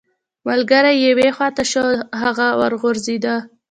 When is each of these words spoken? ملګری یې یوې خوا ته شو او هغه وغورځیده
ملګری 0.47 0.93
یې 0.97 1.01
یوې 1.09 1.29
خوا 1.35 1.47
ته 1.55 1.63
شو 1.71 1.81
او 1.93 2.05
هغه 2.21 2.47
وغورځیده 2.59 3.35